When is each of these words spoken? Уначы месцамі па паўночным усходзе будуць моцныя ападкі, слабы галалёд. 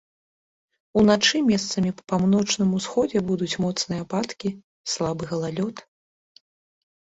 Уначы 1.01 1.41
месцамі 1.49 1.91
па 1.99 2.03
паўночным 2.11 2.69
усходзе 2.79 3.19
будуць 3.29 3.51
моцныя 3.67 4.01
ападкі, 4.07 4.49
слабы 4.95 5.23
галалёд. 5.35 5.85